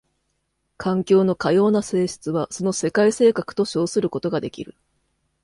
[0.77, 4.75] 環境のかような性質はその世界性格と称することができる。